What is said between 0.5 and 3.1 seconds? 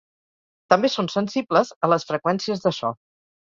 També són sensibles a les freqüències de so.